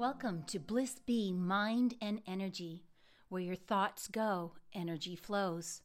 Welcome 0.00 0.44
to 0.44 0.58
Bliss 0.58 0.96
Bee 1.04 1.30
Mind 1.30 1.94
and 2.00 2.22
Energy, 2.26 2.84
where 3.28 3.42
your 3.42 3.54
thoughts 3.54 4.08
go, 4.08 4.52
energy 4.72 5.14
flows. 5.14 5.82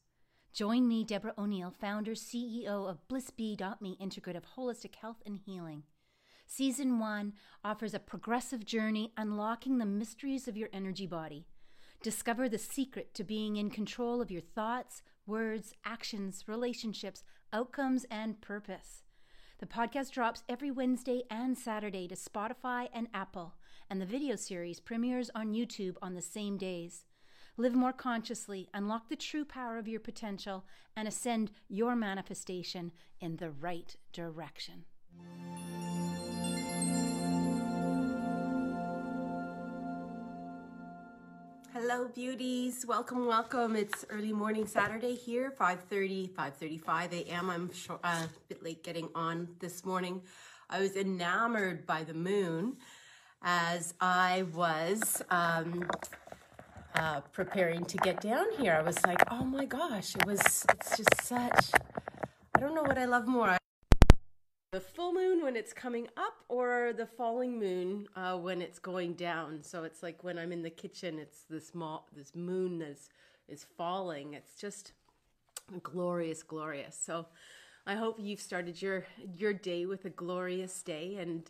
Join 0.53 0.87
me, 0.87 1.03
Deborah 1.03 1.33
O'Neill, 1.37 1.73
founder, 1.81 2.13
CEO 2.13 2.89
of 2.89 3.05
BlissBee.me 3.09 3.97
Integrative 4.01 4.43
Holistic 4.57 4.95
Health 4.95 5.21
and 5.25 5.37
Healing. 5.45 5.83
Season 6.47 6.97
1 6.97 7.33
offers 7.65 7.93
a 7.93 7.99
progressive 7.99 8.65
journey 8.65 9.11
unlocking 9.17 9.79
the 9.79 9.85
mysteries 9.85 10.47
of 10.47 10.55
your 10.55 10.69
energy 10.71 11.07
body. 11.07 11.45
Discover 12.01 12.47
the 12.47 12.57
secret 12.57 13.13
to 13.15 13.25
being 13.25 13.57
in 13.57 13.69
control 13.69 14.21
of 14.21 14.31
your 14.31 14.39
thoughts, 14.39 15.01
words, 15.27 15.73
actions, 15.83 16.45
relationships, 16.47 17.25
outcomes, 17.51 18.05
and 18.09 18.39
purpose. 18.39 19.03
The 19.59 19.65
podcast 19.65 20.11
drops 20.11 20.43
every 20.47 20.71
Wednesday 20.71 21.23
and 21.29 21.57
Saturday 21.57 22.07
to 22.07 22.15
Spotify 22.15 22.87
and 22.93 23.07
Apple, 23.13 23.55
and 23.89 24.01
the 24.01 24.05
video 24.05 24.35
series 24.35 24.79
premieres 24.79 25.29
on 25.35 25.53
YouTube 25.53 25.95
on 26.01 26.15
the 26.15 26.21
same 26.21 26.57
days. 26.57 27.05
Live 27.57 27.75
more 27.75 27.93
consciously, 27.93 28.67
unlock 28.73 29.07
the 29.09 29.15
true 29.15 29.45
power 29.45 29.77
of 29.77 29.87
your 29.87 29.99
potential, 29.99 30.65
and 30.95 31.07
ascend 31.07 31.51
your 31.69 31.95
manifestation 31.95 32.91
in 33.21 33.37
the 33.37 33.51
right 33.51 33.95
direction. 34.11 34.85
Hello 41.71 42.07
beauties, 42.07 42.85
welcome, 42.87 43.27
welcome. 43.27 43.75
It's 43.75 44.05
early 44.09 44.33
morning 44.33 44.65
Saturday 44.65 45.13
here, 45.13 45.53
5.30, 45.59 46.31
5.35 46.31 47.27
a.m. 47.27 47.49
I'm 47.49 47.69
uh, 47.89 47.97
a 48.03 48.29
bit 48.47 48.63
late 48.63 48.83
getting 48.83 49.09
on 49.13 49.49
this 49.59 49.85
morning. 49.85 50.21
I 50.69 50.79
was 50.79 50.95
enamored 50.95 51.85
by 51.85 52.03
the 52.03 52.13
moon 52.13 52.77
as 53.45 53.93
I 54.01 54.43
was 54.53 55.21
um, 55.29 55.87
uh, 56.95 57.21
preparing 57.31 57.85
to 57.85 57.97
get 57.97 58.19
down 58.19 58.47
here. 58.57 58.73
I 58.73 58.81
was 58.81 58.97
like, 59.05 59.21
oh 59.31 59.45
my 59.45 59.65
gosh, 59.65 60.15
it 60.15 60.25
was, 60.25 60.41
it's 60.41 60.97
just 60.97 61.21
such, 61.21 61.71
I 62.55 62.59
don't 62.59 62.75
know 62.75 62.83
what 62.83 62.97
I 62.97 63.05
love 63.05 63.27
more 63.27 63.57
the 64.75 64.81
full 64.81 65.13
moon 65.13 65.41
when 65.41 65.55
it's 65.55 65.71
coming 65.71 66.05
up 66.17 66.33
or 66.49 66.91
the 66.97 67.05
falling 67.05 67.57
moon 67.57 68.09
uh, 68.13 68.35
when 68.35 68.61
it's 68.61 68.77
going 68.77 69.13
down. 69.13 69.63
So 69.63 69.85
it's 69.85 70.03
like 70.03 70.21
when 70.21 70.37
I'm 70.37 70.51
in 70.51 70.63
the 70.63 70.69
kitchen, 70.69 71.17
it's 71.17 71.43
this 71.49 71.67
small 71.67 72.09
this 72.13 72.35
moon 72.35 72.81
is 72.81 73.07
is 73.47 73.65
falling. 73.77 74.33
It's 74.33 74.59
just 74.59 74.91
glorious, 75.81 76.43
glorious. 76.43 76.99
So 77.01 77.27
I 77.87 77.95
hope 77.95 78.17
you've 78.19 78.41
started 78.41 78.81
your 78.81 79.05
your 79.37 79.53
day 79.53 79.85
with 79.85 80.03
a 80.03 80.09
glorious 80.09 80.81
day 80.81 81.15
and 81.21 81.49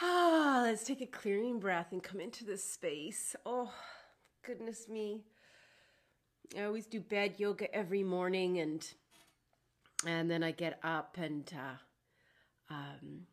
ah, 0.00 0.62
let's 0.64 0.84
take 0.84 1.00
a 1.00 1.06
clearing 1.06 1.58
breath 1.58 1.92
and 1.92 2.02
come 2.02 2.20
into 2.20 2.44
this 2.44 2.64
space. 2.64 3.36
Oh, 3.44 3.72
goodness 4.44 4.88
me. 4.88 5.22
I 6.58 6.64
always 6.64 6.86
do 6.86 7.00
bed 7.00 7.34
yoga 7.38 7.74
every 7.74 8.02
morning 8.02 8.58
and 8.58 8.86
and 10.06 10.30
then 10.30 10.42
I 10.42 10.50
get 10.50 10.80
up 10.82 11.16
and 11.16 11.50
uh, 11.54 12.74
um, 12.74 13.26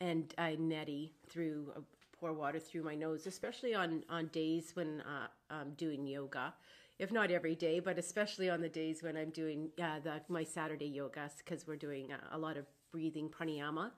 and 0.00 0.32
I 0.36 0.56
neti 0.56 1.12
through 1.28 1.72
uh, 1.76 1.80
pour 2.20 2.32
water 2.32 2.58
through 2.58 2.82
my 2.82 2.94
nose, 2.94 3.26
especially 3.26 3.74
on 3.74 4.04
on 4.10 4.26
days 4.26 4.72
when 4.74 5.00
uh, 5.00 5.28
I'm 5.50 5.70
doing 5.70 6.06
yoga. 6.06 6.54
If 6.98 7.12
not 7.12 7.30
every 7.30 7.54
day, 7.54 7.80
but 7.80 7.98
especially 7.98 8.48
on 8.48 8.62
the 8.62 8.70
days 8.70 9.02
when 9.02 9.18
I'm 9.18 9.28
doing 9.28 9.68
uh, 9.82 10.00
the, 10.02 10.20
my 10.28 10.44
Saturday 10.44 10.90
yogas, 10.90 11.36
because 11.38 11.66
we're 11.66 11.76
doing 11.76 12.08
a 12.32 12.38
lot 12.38 12.56
of 12.56 12.64
breathing 12.90 13.28
pranayama 13.28 13.90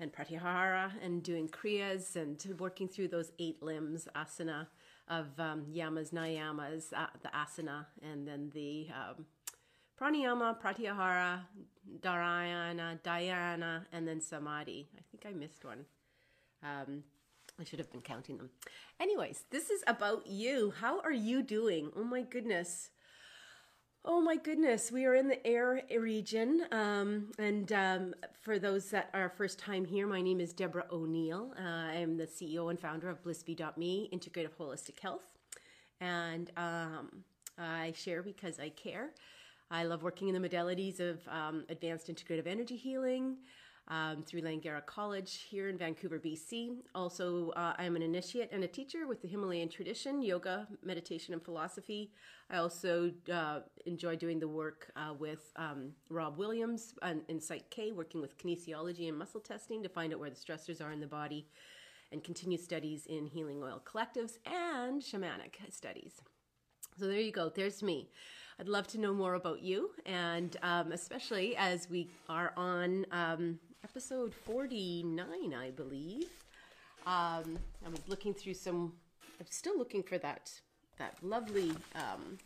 and 0.00 0.12
pratyahara 0.12 0.90
and 1.02 1.22
doing 1.22 1.48
kriyas 1.48 2.16
and 2.16 2.42
working 2.58 2.88
through 2.88 3.08
those 3.08 3.30
eight 3.38 3.62
limbs 3.62 4.08
asana 4.16 4.66
of 5.08 5.26
um, 5.38 5.66
yamas, 5.72 6.12
niyamas, 6.12 6.92
uh, 6.96 7.06
the 7.22 7.28
asana, 7.28 7.86
and 8.02 8.26
then 8.26 8.50
the 8.54 8.86
um, 8.94 9.26
pranayama, 10.00 10.56
pratyahara, 10.60 11.40
dharana, 12.00 12.98
dhyana, 13.02 13.84
and 13.92 14.06
then 14.06 14.20
samadhi. 14.20 14.88
I 14.96 15.02
think 15.10 15.26
I 15.26 15.36
missed 15.36 15.64
one. 15.64 15.84
Um, 16.62 17.02
I 17.58 17.64
should 17.64 17.80
have 17.80 17.90
been 17.90 18.00
counting 18.00 18.38
them. 18.38 18.50
Anyways, 19.00 19.44
this 19.50 19.68
is 19.68 19.82
about 19.86 20.26
you. 20.26 20.72
How 20.80 21.00
are 21.00 21.12
you 21.12 21.42
doing? 21.42 21.90
Oh 21.96 22.04
my 22.04 22.22
goodness. 22.22 22.90
Oh 24.02 24.18
my 24.18 24.36
goodness, 24.36 24.90
we 24.90 25.04
are 25.04 25.14
in 25.14 25.28
the 25.28 25.46
air 25.46 25.82
region. 25.94 26.64
Um, 26.72 27.32
and 27.38 27.70
um, 27.72 28.14
for 28.40 28.58
those 28.58 28.88
that 28.92 29.10
are 29.12 29.28
first 29.28 29.58
time 29.58 29.84
here, 29.84 30.06
my 30.06 30.22
name 30.22 30.40
is 30.40 30.54
Deborah 30.54 30.86
O'Neill. 30.90 31.52
Uh, 31.58 31.62
I 31.62 31.96
am 31.96 32.16
the 32.16 32.24
CEO 32.24 32.70
and 32.70 32.80
founder 32.80 33.10
of 33.10 33.22
BlissBee.me, 33.22 34.08
Integrative 34.10 34.56
Holistic 34.58 34.98
Health. 35.00 35.36
And 36.00 36.50
um, 36.56 37.24
I 37.58 37.92
share 37.94 38.22
because 38.22 38.58
I 38.58 38.70
care. 38.70 39.10
I 39.70 39.84
love 39.84 40.02
working 40.02 40.28
in 40.28 40.40
the 40.40 40.48
modalities 40.48 40.98
of 40.98 41.20
um, 41.28 41.66
advanced 41.68 42.08
integrative 42.08 42.46
energy 42.46 42.76
healing 42.76 43.36
um, 43.90 44.22
through 44.22 44.42
Langara 44.42 44.86
College 44.86 45.46
here 45.50 45.68
in 45.68 45.76
Vancouver, 45.76 46.18
BC. 46.18 46.76
Also, 46.94 47.50
uh, 47.50 47.74
I'm 47.76 47.96
an 47.96 48.02
initiate 48.02 48.50
and 48.52 48.62
a 48.62 48.68
teacher 48.68 49.06
with 49.08 49.20
the 49.20 49.28
Himalayan 49.28 49.68
tradition, 49.68 50.22
yoga, 50.22 50.68
meditation, 50.82 51.34
and 51.34 51.42
philosophy. 51.42 52.12
I 52.50 52.58
also 52.58 53.10
uh, 53.32 53.60
enjoy 53.86 54.16
doing 54.16 54.38
the 54.38 54.48
work 54.48 54.92
uh, 54.94 55.12
with 55.18 55.52
um, 55.56 55.90
Rob 56.08 56.38
Williams 56.38 56.94
in 57.28 57.40
Psych 57.40 57.68
K, 57.70 57.90
working 57.90 58.20
with 58.20 58.38
kinesiology 58.38 59.08
and 59.08 59.18
muscle 59.18 59.40
testing 59.40 59.82
to 59.82 59.88
find 59.88 60.14
out 60.14 60.20
where 60.20 60.30
the 60.30 60.36
stressors 60.36 60.80
are 60.80 60.92
in 60.92 61.00
the 61.00 61.06
body, 61.06 61.48
and 62.12 62.22
continue 62.22 62.58
studies 62.58 63.06
in 63.06 63.26
healing 63.26 63.62
oil 63.62 63.82
collectives 63.84 64.38
and 64.46 65.02
shamanic 65.02 65.56
studies. 65.70 66.20
So 66.98 67.06
there 67.06 67.20
you 67.20 67.32
go. 67.32 67.50
There's 67.54 67.82
me. 67.82 68.10
I'd 68.58 68.68
love 68.68 68.86
to 68.88 68.98
know 68.98 69.14
more 69.14 69.34
about 69.34 69.62
you, 69.62 69.90
and 70.04 70.54
um, 70.62 70.92
especially 70.92 71.56
as 71.56 71.88
we 71.88 72.10
are 72.28 72.52
on 72.58 73.06
um, 73.10 73.58
episode 73.84 74.34
49, 74.34 75.54
I 75.54 75.70
believe. 75.70 76.28
Um, 77.06 77.58
I 77.84 77.88
was 77.90 78.00
looking 78.08 78.34
through 78.34 78.54
some. 78.54 78.92
I'm 79.40 79.46
still 79.48 79.76
looking 79.78 80.02
for 80.02 80.18
that 80.18 80.52
that 80.98 81.16
lovely 81.22 81.70
um, 81.94 82.38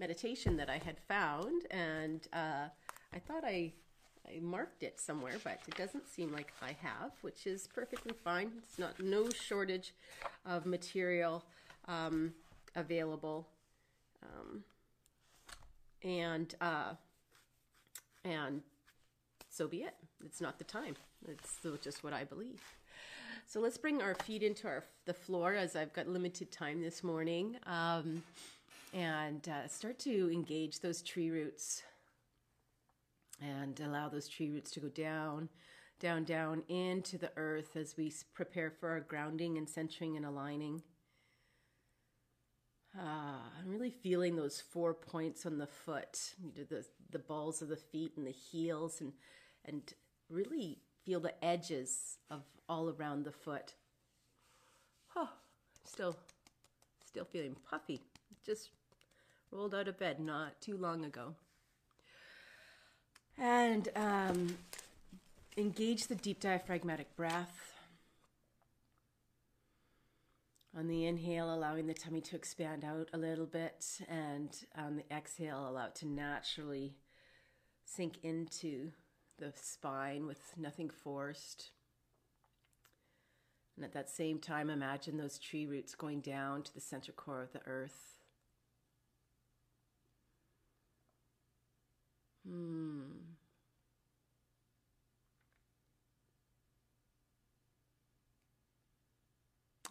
meditation 0.00 0.56
that 0.56 0.68
I 0.68 0.78
had 0.78 0.98
found, 1.06 1.62
and 1.70 2.26
uh, 2.32 2.68
I 3.14 3.18
thought 3.18 3.44
I 3.44 3.72
I 4.28 4.40
marked 4.40 4.82
it 4.82 4.98
somewhere, 4.98 5.36
but 5.44 5.60
it 5.68 5.76
doesn't 5.76 6.08
seem 6.08 6.32
like 6.32 6.52
I 6.60 6.76
have, 6.82 7.12
which 7.22 7.46
is 7.46 7.68
perfectly 7.72 8.12
fine. 8.24 8.50
It's 8.58 8.78
not 8.78 8.98
no 8.98 9.30
shortage 9.30 9.94
of 10.44 10.66
material 10.66 11.44
um, 11.86 12.32
available. 12.74 13.46
Um, 14.22 14.64
and 16.02 16.54
uh, 16.60 16.94
and 18.24 18.62
so 19.48 19.68
be 19.68 19.82
it. 19.82 19.94
It's 20.24 20.40
not 20.40 20.58
the 20.58 20.64
time. 20.64 20.96
It's 21.28 21.58
just 21.82 22.02
what 22.02 22.12
I 22.12 22.24
believe. 22.24 22.62
So 23.46 23.60
let's 23.60 23.78
bring 23.78 24.02
our 24.02 24.14
feet 24.14 24.42
into 24.42 24.66
our 24.66 24.84
the 25.04 25.14
floor 25.14 25.54
as 25.54 25.76
I've 25.76 25.92
got 25.92 26.08
limited 26.08 26.50
time 26.50 26.82
this 26.82 27.04
morning, 27.04 27.56
um, 27.66 28.22
and 28.92 29.48
uh, 29.48 29.68
start 29.68 29.98
to 30.00 30.32
engage 30.32 30.80
those 30.80 31.00
tree 31.00 31.30
roots, 31.30 31.82
and 33.40 33.78
allow 33.80 34.08
those 34.08 34.26
tree 34.28 34.50
roots 34.50 34.72
to 34.72 34.80
go 34.80 34.88
down, 34.88 35.48
down, 36.00 36.24
down 36.24 36.62
into 36.68 37.18
the 37.18 37.30
earth 37.36 37.76
as 37.76 37.96
we 37.96 38.12
prepare 38.34 38.70
for 38.70 38.88
our 38.88 39.00
grounding 39.00 39.58
and 39.58 39.68
centering 39.68 40.16
and 40.16 40.26
aligning. 40.26 40.82
Uh, 42.98 43.38
I'm 43.60 43.68
really 43.68 43.90
feeling 43.90 44.34
those 44.34 44.60
four 44.60 44.92
points 44.94 45.46
on 45.46 45.58
the 45.58 45.66
foot, 45.66 46.34
you 46.42 46.50
know, 46.56 46.64
the 46.68 46.84
the 47.10 47.18
balls 47.20 47.62
of 47.62 47.68
the 47.68 47.76
feet 47.76 48.12
and 48.16 48.26
the 48.26 48.32
heels, 48.32 49.00
and 49.00 49.12
and 49.66 49.92
really 50.28 50.78
feel 51.04 51.20
the 51.20 51.44
edges 51.44 52.18
of 52.30 52.42
all 52.68 52.90
around 52.90 53.24
the 53.24 53.32
foot. 53.32 53.74
Oh, 55.14 55.30
still, 55.84 56.16
still 57.04 57.24
feeling 57.24 57.56
puffy. 57.70 58.00
Just 58.44 58.70
rolled 59.50 59.74
out 59.74 59.88
of 59.88 59.98
bed 59.98 60.20
not 60.20 60.60
too 60.60 60.76
long 60.76 61.04
ago. 61.04 61.34
And 63.38 63.88
um, 63.94 64.56
engage 65.56 66.06
the 66.06 66.14
deep 66.14 66.40
diaphragmatic 66.40 67.14
breath 67.16 67.74
on 70.76 70.88
the 70.88 71.06
inhale, 71.06 71.52
allowing 71.52 71.86
the 71.86 71.94
tummy 71.94 72.20
to 72.20 72.36
expand 72.36 72.84
out 72.84 73.08
a 73.14 73.18
little 73.18 73.46
bit, 73.46 73.86
and 74.08 74.50
on 74.76 74.96
the 74.96 75.14
exhale, 75.14 75.66
allow 75.68 75.86
it 75.86 75.94
to 75.94 76.06
naturally 76.06 76.94
sink 77.84 78.18
into 78.22 78.92
the 79.38 79.52
spine 79.54 80.26
with 80.26 80.40
nothing 80.56 80.90
forced. 80.90 81.70
And 83.76 83.84
at 83.84 83.92
that 83.92 84.08
same 84.08 84.38
time, 84.38 84.70
imagine 84.70 85.18
those 85.18 85.38
tree 85.38 85.66
roots 85.66 85.94
going 85.94 86.20
down 86.20 86.62
to 86.62 86.74
the 86.74 86.80
center 86.80 87.12
core 87.12 87.42
of 87.42 87.52
the 87.52 87.60
earth. 87.66 88.16
Hmm. 92.48 93.02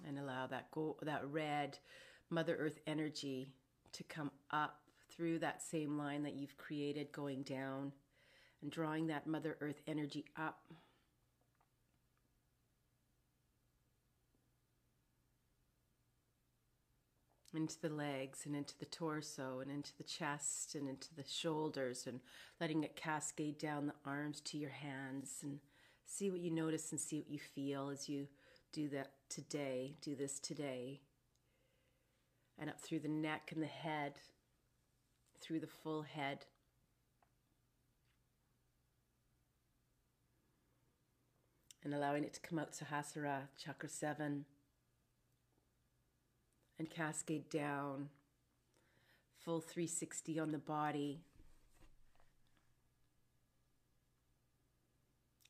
And 0.08 0.20
allow 0.20 0.48
that 0.48 0.72
go 0.72 0.98
that 1.02 1.26
red 1.28 1.80
Mother 2.30 2.56
Earth 2.56 2.80
energy 2.88 3.54
to 3.94 4.04
come 4.04 4.32
up 4.52 4.80
through 5.10 5.40
that 5.40 5.62
same 5.62 5.98
line 5.98 6.24
that 6.24 6.36
you've 6.36 6.58
created 6.58 7.12
going 7.12 7.44
down 7.44 7.92
and 8.66 8.72
drawing 8.72 9.06
that 9.06 9.28
Mother 9.28 9.58
Earth 9.62 9.80
energy 9.88 10.26
up 10.36 10.58
into 17.54 17.80
the 17.80 17.90
legs 17.90 18.40
and 18.48 18.56
into 18.56 18.76
the 18.80 18.86
torso 18.86 19.60
and 19.60 19.70
into 19.70 19.96
the 19.98 20.04
chest 20.04 20.74
and 20.74 20.90
into 20.90 21.14
the 21.14 21.24
shoulders 21.24 22.08
and 22.08 22.20
letting 22.60 22.84
it 22.84 22.96
cascade 22.96 23.60
down 23.60 23.86
the 23.86 23.94
arms 24.04 24.42
to 24.42 24.58
your 24.58 24.72
hands 24.72 25.42
and 25.44 25.60
see 26.08 26.32
what 26.32 26.42
you 26.42 26.50
notice 26.50 26.92
and 26.92 27.00
see 27.00 27.20
what 27.20 27.30
you 27.30 27.38
feel 27.38 27.90
as 27.90 28.10
you 28.10 28.28
do 28.74 28.90
that 28.90 29.12
today, 29.30 29.94
do 30.02 30.16
this 30.16 30.40
today. 30.40 31.02
And 32.58 32.68
up 32.68 32.82
through 32.82 33.02
the 33.02 33.10
neck 33.10 33.52
and 33.54 33.62
the 33.62 33.68
head, 33.68 34.14
through 35.40 35.60
the 35.60 35.68
full 35.68 36.02
head. 36.02 36.46
And 41.86 41.94
allowing 41.94 42.24
it 42.24 42.34
to 42.34 42.40
come 42.40 42.58
out 42.58 42.74
Sahasrara, 42.74 43.42
chakra 43.64 43.88
7 43.88 44.44
and 46.80 46.90
cascade 46.90 47.48
down, 47.50 48.10
full 49.38 49.62
360 49.62 50.40
on 50.40 50.52
the 50.52 50.58
body. 50.58 51.22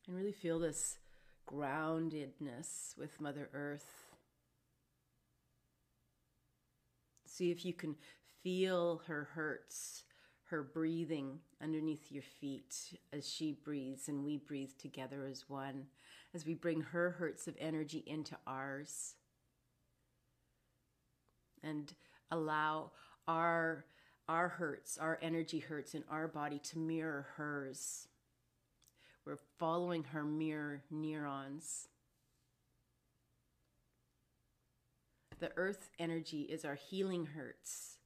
And 0.05 0.15
really 0.17 0.33
feel 0.33 0.59
this 0.59 0.97
groundedness 1.47 2.97
with 2.97 3.21
Mother 3.21 3.49
Earth. 3.53 3.89
See 7.25 7.49
if 7.49 7.63
you 7.63 7.73
can 7.73 7.95
feel 8.43 9.01
her 9.07 9.29
hertz, 9.33 10.03
her 10.49 10.61
breathing 10.61 11.39
underneath 11.61 12.11
your 12.11 12.23
feet 12.23 12.75
as 13.11 13.27
she 13.27 13.51
breathes 13.51 14.07
and 14.07 14.23
we 14.23 14.37
breathe 14.37 14.71
together 14.77 15.25
as 15.29 15.49
one, 15.49 15.85
as 16.33 16.45
we 16.45 16.53
bring 16.53 16.81
her 16.81 17.11
hertz 17.11 17.47
of 17.47 17.55
energy 17.59 18.03
into 18.05 18.35
ours 18.45 19.15
and 21.63 21.93
allow 22.31 22.91
our 23.27 23.85
our 24.27 24.47
hertz, 24.47 24.97
our 24.97 25.19
energy 25.21 25.59
hertz 25.59 25.93
in 25.93 26.03
our 26.09 26.27
body 26.27 26.57
to 26.57 26.79
mirror 26.79 27.27
hers. 27.35 28.07
We're 29.23 29.37
following 29.59 30.03
her 30.05 30.23
mirror 30.23 30.81
neurons. 30.89 31.87
The 35.39 35.51
earth 35.57 35.89
energy 35.99 36.41
is 36.41 36.65
our 36.65 36.75
healing 36.75 37.27
hertz. 37.35 37.97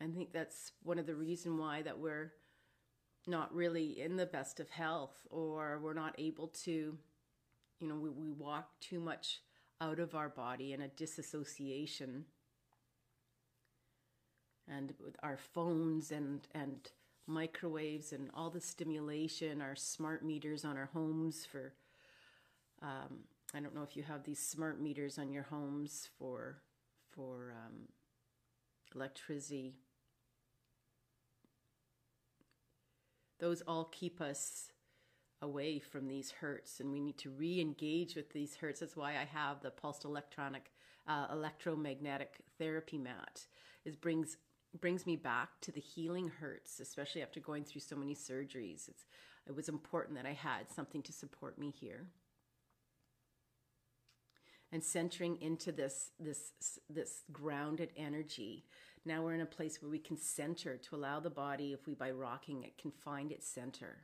I 0.00 0.06
think 0.06 0.32
that's 0.32 0.72
one 0.82 0.98
of 0.98 1.06
the 1.06 1.14
reason 1.14 1.58
why 1.58 1.82
that 1.82 1.98
we're 1.98 2.32
not 3.26 3.54
really 3.54 4.00
in 4.00 4.16
the 4.16 4.26
best 4.26 4.60
of 4.60 4.70
health 4.70 5.26
or 5.30 5.80
we're 5.82 5.94
not 5.94 6.14
able 6.18 6.48
to 6.48 6.96
you 7.80 7.88
know 7.88 7.96
we, 7.96 8.10
we 8.10 8.30
walk 8.30 8.78
too 8.80 9.00
much 9.00 9.40
out 9.80 9.98
of 9.98 10.14
our 10.14 10.28
body 10.28 10.72
in 10.72 10.80
a 10.80 10.88
disassociation. 10.88 12.24
And 14.68 14.94
with 15.02 15.16
our 15.22 15.36
phones 15.36 16.10
and, 16.10 16.40
and 16.54 16.90
microwaves 17.26 18.12
and 18.12 18.30
all 18.34 18.50
the 18.50 18.60
stimulation, 18.60 19.60
our 19.60 19.76
smart 19.76 20.24
meters 20.24 20.64
on 20.64 20.76
our 20.76 20.90
homes 20.92 21.46
for, 21.50 21.74
um, 22.82 23.20
I 23.54 23.60
don't 23.60 23.74
know 23.74 23.82
if 23.82 23.96
you 23.96 24.02
have 24.02 24.24
these 24.24 24.40
smart 24.40 24.80
meters 24.80 25.18
on 25.18 25.30
your 25.30 25.44
homes 25.44 26.08
for, 26.18 26.62
for 27.10 27.54
um, 27.64 27.82
electricity. 28.94 29.74
Those 33.38 33.62
all 33.62 33.84
keep 33.84 34.20
us 34.20 34.72
away 35.42 35.78
from 35.78 36.08
these 36.08 36.30
hertz 36.40 36.80
and 36.80 36.90
we 36.90 37.00
need 37.00 37.18
to 37.18 37.30
re-engage 37.30 38.16
with 38.16 38.32
these 38.32 38.56
hertz. 38.56 38.80
That's 38.80 38.96
why 38.96 39.12
i 39.12 39.24
have 39.24 39.60
the 39.60 39.70
pulsed 39.70 40.04
electronic 40.04 40.72
uh, 41.06 41.26
electromagnetic 41.30 42.40
therapy 42.58 42.98
mat. 42.98 43.46
It 43.84 44.00
brings 44.00 44.38
brings 44.80 45.06
me 45.06 45.16
back 45.16 45.48
to 45.62 45.72
the 45.72 45.80
healing 45.80 46.30
hertz 46.40 46.80
especially 46.80 47.22
after 47.22 47.40
going 47.40 47.64
through 47.64 47.80
so 47.80 47.96
many 47.96 48.14
surgeries. 48.14 48.88
It's, 48.88 49.06
it 49.46 49.54
was 49.54 49.68
important 49.68 50.16
that 50.16 50.26
i 50.26 50.32
had 50.32 50.70
something 50.70 51.02
to 51.02 51.12
support 51.12 51.58
me 51.58 51.70
here. 51.70 52.06
And 54.72 54.82
centering 54.82 55.40
into 55.40 55.70
this 55.70 56.12
this 56.18 56.52
this 56.88 57.24
grounded 57.30 57.90
energy 57.96 58.64
now 59.06 59.22
we're 59.22 59.34
in 59.34 59.40
a 59.40 59.46
place 59.46 59.80
where 59.80 59.90
we 59.90 59.98
can 59.98 60.16
center 60.16 60.76
to 60.76 60.96
allow 60.96 61.20
the 61.20 61.30
body 61.30 61.72
if 61.72 61.86
we 61.86 61.94
by 61.94 62.10
rocking 62.10 62.64
it 62.64 62.76
can 62.76 62.90
find 62.90 63.30
its 63.30 63.48
center. 63.48 63.98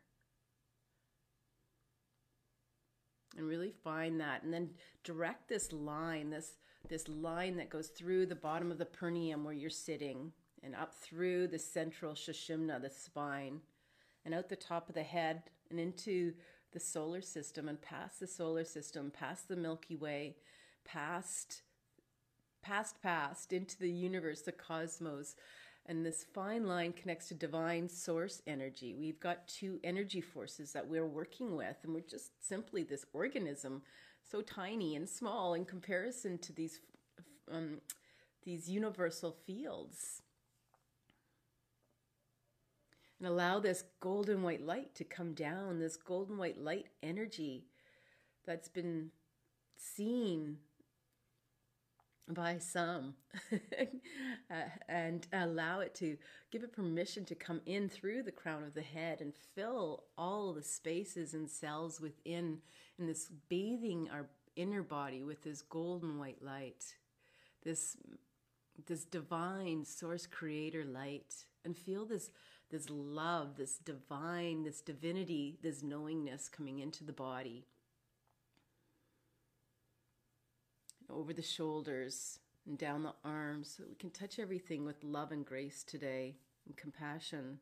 And 3.36 3.46
really 3.46 3.72
find 3.82 4.20
that 4.20 4.42
and 4.42 4.52
then 4.52 4.70
direct 5.04 5.48
this 5.48 5.72
line 5.72 6.30
this 6.30 6.58
this 6.88 7.08
line 7.08 7.56
that 7.56 7.70
goes 7.70 7.88
through 7.88 8.26
the 8.26 8.34
bottom 8.34 8.70
of 8.70 8.76
the 8.78 8.84
perineum 8.84 9.42
where 9.42 9.54
you're 9.54 9.70
sitting 9.70 10.32
and 10.62 10.74
up 10.74 10.94
through 10.94 11.48
the 11.48 11.58
central 11.58 12.12
sushumna 12.12 12.80
the 12.80 12.90
spine 12.90 13.60
and 14.24 14.34
out 14.34 14.50
the 14.50 14.56
top 14.56 14.88
of 14.88 14.94
the 14.94 15.02
head 15.02 15.44
and 15.70 15.80
into 15.80 16.34
the 16.72 16.80
solar 16.80 17.22
system 17.22 17.68
and 17.68 17.80
past 17.80 18.20
the 18.20 18.26
solar 18.26 18.64
system 18.64 19.10
past 19.10 19.48
the 19.48 19.56
milky 19.56 19.96
way 19.96 20.36
past 20.84 21.62
past 22.62 23.02
past 23.02 23.52
into 23.52 23.78
the 23.78 23.90
universe 23.90 24.42
the 24.42 24.52
cosmos 24.52 25.34
and 25.86 26.06
this 26.06 26.24
fine 26.32 26.66
line 26.66 26.92
connects 26.92 27.28
to 27.28 27.34
divine 27.34 27.88
source 27.88 28.40
energy. 28.46 28.94
We've 28.94 29.18
got 29.18 29.48
two 29.48 29.80
energy 29.82 30.20
forces 30.20 30.72
that 30.72 30.86
we're 30.86 31.06
working 31.06 31.56
with, 31.56 31.76
and 31.82 31.92
we're 31.92 32.00
just 32.00 32.46
simply 32.46 32.84
this 32.84 33.04
organism, 33.12 33.82
so 34.22 34.42
tiny 34.42 34.94
and 34.94 35.08
small 35.08 35.54
in 35.54 35.64
comparison 35.64 36.38
to 36.38 36.52
these 36.52 36.78
um, 37.50 37.80
these 38.44 38.68
universal 38.68 39.36
fields. 39.44 40.22
And 43.18 43.28
allow 43.28 43.60
this 43.60 43.84
golden 44.00 44.42
white 44.42 44.64
light 44.64 44.94
to 44.96 45.04
come 45.04 45.32
down, 45.32 45.78
this 45.78 45.96
golden 45.96 46.38
white 46.38 46.58
light 46.58 46.86
energy 47.02 47.66
that's 48.44 48.68
been 48.68 49.10
seen 49.76 50.58
by 52.28 52.58
some 52.58 53.14
uh, 53.52 54.54
and 54.88 55.26
allow 55.32 55.80
it 55.80 55.94
to 55.94 56.16
give 56.50 56.62
it 56.62 56.72
permission 56.72 57.24
to 57.24 57.34
come 57.34 57.60
in 57.66 57.88
through 57.88 58.22
the 58.22 58.32
crown 58.32 58.62
of 58.62 58.74
the 58.74 58.82
head 58.82 59.20
and 59.20 59.34
fill 59.54 60.04
all 60.16 60.52
the 60.52 60.62
spaces 60.62 61.34
and 61.34 61.50
cells 61.50 62.00
within 62.00 62.58
in 62.98 63.06
this 63.06 63.28
bathing 63.48 64.08
our 64.12 64.28
inner 64.54 64.82
body 64.82 65.22
with 65.22 65.42
this 65.42 65.62
golden 65.62 66.18
white 66.18 66.42
light 66.42 66.94
this 67.64 67.96
this 68.86 69.04
divine 69.04 69.84
source 69.84 70.26
creator 70.26 70.84
light 70.84 71.34
and 71.64 71.76
feel 71.76 72.04
this 72.04 72.30
this 72.70 72.88
love 72.90 73.56
this 73.56 73.78
divine 73.78 74.62
this 74.62 74.80
divinity 74.80 75.58
this 75.62 75.82
knowingness 75.82 76.48
coming 76.48 76.78
into 76.78 77.04
the 77.04 77.12
body 77.12 77.64
over 81.12 81.32
the 81.32 81.42
shoulders 81.42 82.38
and 82.66 82.78
down 82.78 83.02
the 83.02 83.14
arms 83.24 83.74
so 83.76 83.84
we 83.88 83.94
can 83.94 84.10
touch 84.10 84.38
everything 84.38 84.84
with 84.84 85.02
love 85.02 85.32
and 85.32 85.44
grace 85.44 85.82
today 85.82 86.36
and 86.66 86.76
compassion. 86.76 87.58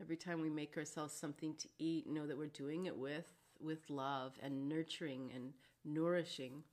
Every 0.00 0.16
time 0.16 0.40
we 0.40 0.50
make 0.50 0.76
ourselves 0.76 1.14
something 1.14 1.54
to 1.56 1.68
eat, 1.78 2.08
know 2.08 2.26
that 2.26 2.36
we're 2.36 2.46
doing 2.46 2.86
it 2.86 2.96
with 2.96 3.32
with 3.60 3.88
love 3.88 4.32
and 4.42 4.68
nurturing 4.68 5.30
and 5.32 5.52
nourishing. 5.84 6.64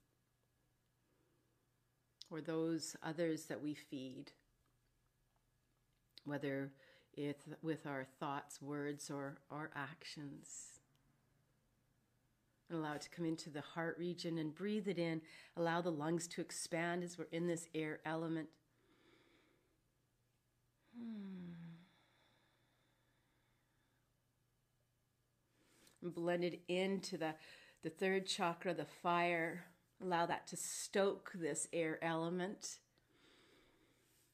Or 2.31 2.41
those 2.41 2.95
others 3.03 3.45
that 3.45 3.61
we 3.61 3.75
feed. 3.75 4.31
Whether 6.25 6.71
it's 7.13 7.43
with 7.61 7.85
our 7.85 8.05
thoughts, 8.19 8.61
words, 8.61 9.11
or 9.11 9.37
our 9.51 9.69
actions 9.75 10.78
and 12.69 12.79
allow 12.79 12.93
it 12.93 13.01
to 13.01 13.09
come 13.09 13.25
into 13.25 13.49
the 13.49 13.61
heart 13.61 13.97
region 13.97 14.37
and 14.37 14.53
breathe 14.53 14.87
it 14.87 14.99
in. 14.99 15.21
Allow 15.57 15.81
the 15.81 15.91
lungs 15.91 16.27
to 16.27 16.41
expand 16.41 17.03
as 17.03 17.17
we're 17.17 17.27
in 17.31 17.47
this 17.47 17.67
air 17.73 17.99
element. 18.05 18.49
Hmm. 20.95 21.53
And 26.01 26.13
blend 26.13 26.43
it 26.43 26.61
into 26.67 27.17
the, 27.17 27.33
the 27.83 27.89
third 27.89 28.27
chakra, 28.27 28.73
the 28.73 28.85
fire. 28.85 29.65
Allow 30.01 30.27
that 30.27 30.47
to 30.47 30.55
stoke 30.55 31.31
this 31.35 31.67
air 31.73 31.99
element. 32.01 32.77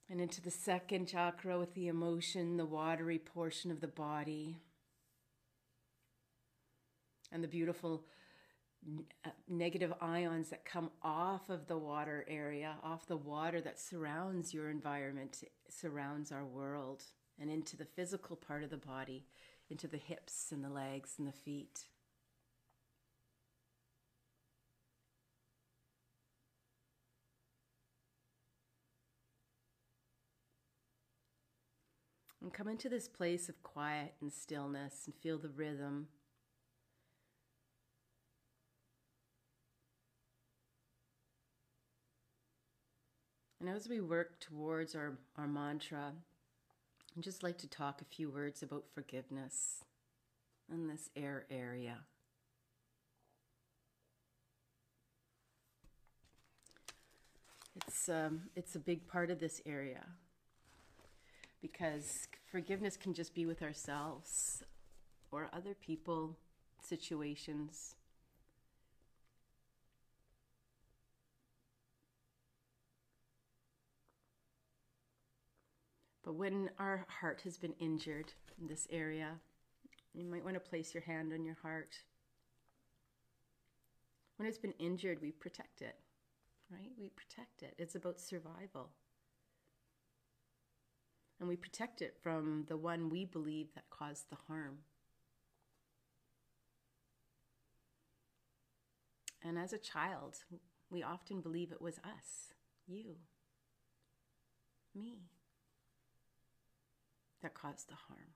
And 0.09 0.21
into 0.21 0.41
the 0.41 0.51
second 0.51 1.07
chakra 1.07 1.57
with 1.57 1.73
the 1.73 1.87
emotion, 1.87 2.57
the 2.57 2.65
watery 2.65 3.17
portion 3.17 3.71
of 3.71 3.81
the 3.81 3.87
body. 3.87 4.57
and 7.35 7.43
the 7.43 7.47
beautiful 7.49 8.05
Uh, 8.87 9.29
negative 9.47 9.91
ions 9.99 10.49
that 10.49 10.63
come 10.63 10.91
off 11.01 11.49
of 11.49 11.65
the 11.65 11.77
water 11.77 12.23
area, 12.27 12.75
off 12.83 13.07
the 13.07 13.17
water 13.17 13.59
that 13.59 13.79
surrounds 13.79 14.53
your 14.53 14.69
environment, 14.69 15.43
surrounds 15.69 16.31
our 16.31 16.45
world, 16.45 17.03
and 17.39 17.49
into 17.49 17.75
the 17.75 17.85
physical 17.85 18.35
part 18.35 18.63
of 18.63 18.69
the 18.69 18.77
body, 18.77 19.25
into 19.71 19.87
the 19.87 19.97
hips 19.97 20.51
and 20.51 20.63
the 20.63 20.69
legs 20.69 21.15
and 21.17 21.27
the 21.27 21.31
feet. 21.31 21.85
And 32.39 32.53
come 32.53 32.67
into 32.67 32.87
this 32.87 33.07
place 33.07 33.49
of 33.49 33.63
quiet 33.63 34.13
and 34.21 34.31
stillness 34.31 35.07
and 35.07 35.15
feel 35.15 35.39
the 35.39 35.49
rhythm 35.49 36.09
And 43.65 43.75
as 43.75 43.89
we 43.89 43.99
work 43.99 44.39
towards 44.39 44.93
our, 44.93 45.17
our 45.39 45.47
mantra, 45.47 46.11
I'd 47.17 47.23
just 47.23 47.41
like 47.41 47.57
to 47.57 47.67
talk 47.67 47.99
a 47.99 48.05
few 48.05 48.29
words 48.29 48.61
about 48.61 48.83
forgiveness 48.93 49.83
in 50.71 50.87
this 50.87 51.09
air 51.15 51.47
area. 51.49 51.97
It's, 57.75 58.07
um, 58.07 58.41
it's 58.55 58.75
a 58.75 58.79
big 58.79 59.07
part 59.07 59.31
of 59.31 59.39
this 59.39 59.63
area 59.65 60.05
because 61.59 62.27
forgiveness 62.51 62.95
can 62.95 63.15
just 63.15 63.33
be 63.33 63.47
with 63.47 63.63
ourselves 63.63 64.61
or 65.31 65.49
other 65.51 65.73
people, 65.73 66.37
situations. 66.87 67.95
But 76.25 76.33
when 76.33 76.71
our 76.79 77.05
heart 77.07 77.41
has 77.43 77.55
been 77.59 77.75
injured 77.79 78.33
in 78.59 78.67
this 78.67 78.87
area, 78.91 79.33
you 80.15 80.25
might 80.25 80.43
want 80.43 80.55
to 80.55 80.59
place 80.59 80.91
your 80.91 81.03
hand 81.03 81.31
on 81.31 81.45
your 81.45 81.57
heart. 81.61 81.99
When 84.37 84.47
it's 84.47 84.57
been 84.57 84.73
injured, 84.79 85.19
we 85.21 85.31
protect 85.31 85.83
it, 85.83 85.95
right? 86.71 86.91
We 86.99 87.09
protect 87.09 87.61
it. 87.61 87.75
It's 87.77 87.93
about 87.93 88.19
survival. 88.19 88.89
And 91.39 91.47
we 91.47 91.55
protect 91.55 92.01
it 92.01 92.17
from 92.23 92.65
the 92.67 92.77
one 92.77 93.09
we 93.09 93.25
believe 93.25 93.75
that 93.75 93.89
caused 93.91 94.31
the 94.31 94.37
harm. 94.47 94.79
And 99.43 99.59
as 99.59 99.73
a 99.73 99.77
child, 99.77 100.37
we 100.89 101.03
often 101.03 101.41
believe 101.41 101.71
it 101.71 101.81
was 101.81 101.99
us, 101.99 102.53
you, 102.87 103.17
me 104.95 105.19
that 107.45 107.53
caused 107.53 107.87
the 107.89 107.95
harm. 108.07 108.33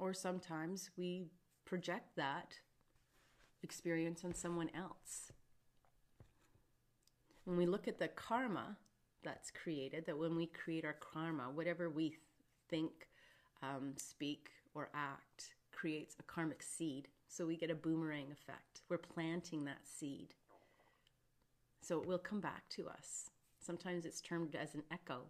Or 0.00 0.12
sometimes 0.12 0.90
we 0.96 1.26
project 1.64 2.16
that 2.16 2.54
experience 3.62 4.24
on 4.24 4.34
someone 4.34 4.68
else. 4.76 5.30
When 7.44 7.56
we 7.56 7.66
look 7.66 7.86
at 7.86 8.00
the 8.00 8.08
karma 8.08 8.78
that's 9.22 9.52
created, 9.52 10.06
that 10.06 10.18
when 10.18 10.34
we 10.34 10.46
create 10.46 10.84
our 10.84 10.96
karma, 10.98 11.44
whatever 11.54 11.88
we 11.88 12.16
think, 12.68 13.06
um, 13.62 13.94
speak, 13.96 14.48
or 14.74 14.88
act 14.92 15.54
creates 15.70 16.16
a 16.18 16.24
karmic 16.24 16.64
seed. 16.64 17.06
So 17.28 17.46
we 17.46 17.56
get 17.56 17.70
a 17.70 17.76
boomerang 17.76 18.32
effect. 18.32 18.82
We're 18.88 18.98
planting 18.98 19.66
that 19.66 19.86
seed. 19.86 20.34
So 21.80 22.00
it 22.00 22.08
will 22.08 22.18
come 22.18 22.40
back 22.40 22.68
to 22.70 22.88
us. 22.88 23.30
Sometimes 23.62 24.04
it's 24.04 24.20
termed 24.20 24.56
as 24.56 24.74
an 24.74 24.82
echo. 24.90 25.20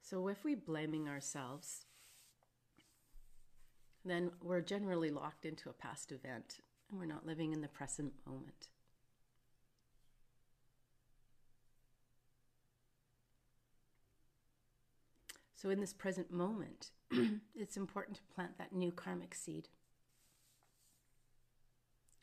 So 0.00 0.28
if 0.28 0.44
we're 0.44 0.56
blaming 0.56 1.08
ourselves, 1.08 1.86
then 4.04 4.30
we're 4.40 4.60
generally 4.60 5.10
locked 5.10 5.44
into 5.44 5.68
a 5.68 5.72
past 5.72 6.12
event 6.12 6.60
and 6.90 6.98
we're 6.98 7.06
not 7.06 7.26
living 7.26 7.52
in 7.52 7.60
the 7.60 7.68
present 7.68 8.12
moment. 8.26 8.68
So, 15.54 15.68
in 15.68 15.80
this 15.80 15.92
present 15.92 16.30
moment, 16.30 16.90
it's 17.54 17.76
important 17.76 18.16
to 18.16 18.34
plant 18.34 18.56
that 18.56 18.72
new 18.72 18.90
karmic 18.90 19.34
seed 19.34 19.68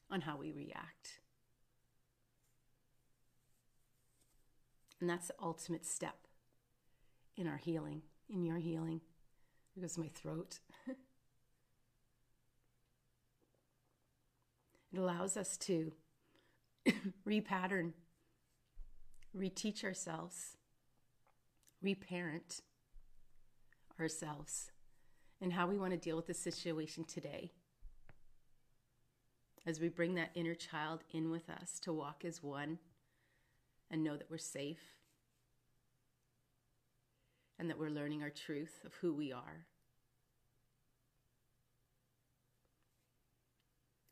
on 0.10 0.22
how 0.22 0.38
we 0.38 0.52
react. 0.52 1.20
And 5.00 5.08
that's 5.08 5.28
the 5.28 5.36
ultimate 5.40 5.86
step 5.86 6.18
in 7.36 7.46
our 7.46 7.58
healing, 7.58 8.02
in 8.28 8.44
your 8.44 8.58
healing. 8.58 9.02
Because 9.76 10.00
my 10.00 10.08
throat. 10.08 10.60
It 14.94 15.00
allows 15.00 15.38
us 15.38 15.58
to 15.58 15.92
repattern, 17.28 17.94
reteach 19.36 19.84
ourselves, 19.84 20.58
reparent 21.82 22.62
ourselves, 24.00 24.72
and 25.42 25.54
how 25.54 25.68
we 25.68 25.78
want 25.78 25.92
to 25.92 25.98
deal 25.98 26.16
with 26.16 26.28
the 26.28 26.34
situation 26.34 27.04
today. 27.04 27.52
As 29.66 29.80
we 29.82 29.90
bring 29.90 30.16
that 30.16 30.32
inner 30.34 30.56
child 30.56 31.04
in 31.12 31.30
with 31.30 31.50
us 31.50 31.80
to 31.82 31.92
walk 31.92 32.24
as 32.24 32.42
one 32.42 32.80
and 33.92 34.04
know 34.04 34.16
that 34.16 34.32
we're 34.32 34.38
safe 34.38 34.98
and 37.60 37.70
that 37.70 37.78
we're 37.78 37.90
learning 37.90 38.22
our 38.22 38.30
truth 38.30 38.82
of 38.86 38.94
who 38.96 39.14
we 39.14 39.32
are. 39.32 39.66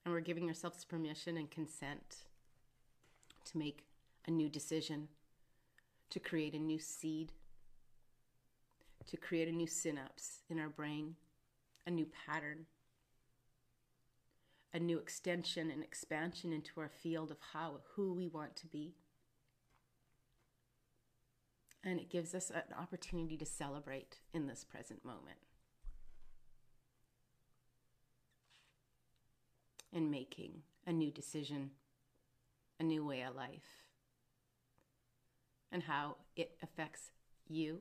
And 0.05 0.13
we're 0.13 0.21
giving 0.21 0.47
ourselves 0.47 0.85
permission 0.85 1.35
and 1.35 1.49
consent 1.49 2.17
to 3.45 3.57
make 3.57 3.85
a 4.27 4.31
new 4.31 4.49
decision, 4.49 5.07
to 6.11 6.19
create 6.19 6.53
a 6.53 6.59
new 6.59 6.77
seed, 6.77 7.31
to 9.07 9.17
create 9.17 9.47
a 9.47 9.51
new 9.51 9.67
synapse 9.67 10.43
in 10.47 10.59
our 10.59 10.69
brain, 10.69 11.15
a 11.87 11.91
new 11.91 12.07
pattern, 12.27 12.65
a 14.73 14.79
new 14.79 14.97
extension 14.97 15.71
and 15.71 15.83
expansion 15.83 16.51
into 16.51 16.79
our 16.79 16.89
field 16.89 17.31
of 17.31 17.37
how, 17.53 17.79
who 17.95 18.13
we 18.13 18.27
want 18.27 18.55
to 18.57 18.67
be. 18.67 18.93
And 21.83 21.99
it 21.99 22.09
gives 22.09 22.33
us 22.33 22.49
an 22.49 22.75
opportunity 22.79 23.37
to 23.37 23.45
celebrate 23.45 24.17
in 24.33 24.47
this 24.47 24.63
present 24.63 25.05
moment. 25.05 25.37
In 29.91 30.11
making 30.11 30.61
a 30.85 30.91
new 30.91 31.11
decision, 31.11 31.71
a 32.79 32.83
new 32.83 33.05
way 33.05 33.21
of 33.21 33.35
life, 33.35 33.83
and 35.71 35.83
how 35.83 36.17
it 36.35 36.57
affects 36.61 37.11
you 37.47 37.79